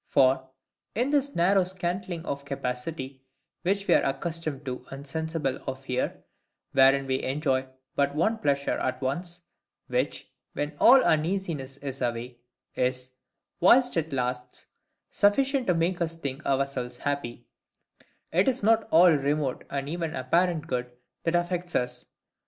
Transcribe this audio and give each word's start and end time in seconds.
For, 0.07 0.49
in 0.95 1.11
this 1.11 1.35
narrow 1.35 1.63
scantling 1.63 2.25
of 2.25 2.43
capacity 2.43 3.21
which 3.61 3.87
we 3.87 3.93
are 3.93 4.01
accustomed 4.03 4.65
to 4.65 4.83
and 4.89 5.05
sensible 5.05 5.57
of 5.67 5.83
here, 5.83 6.23
wherein 6.71 7.05
we 7.05 7.21
enjoy 7.21 7.67
but 7.95 8.15
one 8.15 8.39
pleasure 8.39 8.79
at 8.79 8.99
once, 8.99 9.43
which, 9.89 10.33
when 10.53 10.75
all 10.79 11.03
uneasiness 11.03 11.77
is 11.77 12.01
away, 12.01 12.39
is, 12.73 13.11
whilst 13.59 13.95
it 13.95 14.11
lasts, 14.11 14.65
sufficient 15.11 15.67
to 15.67 15.75
make 15.75 16.01
us 16.01 16.15
think 16.15 16.43
ourselves 16.47 16.97
happy, 16.97 17.45
it 18.31 18.47
is 18.47 18.63
not 18.63 18.87
all 18.89 19.11
remote 19.11 19.65
and 19.69 19.87
even 19.87 20.15
apparent 20.15 20.65
good 20.65 20.89
that 21.25 21.35
affects 21.35 21.75
us. 21.75 22.07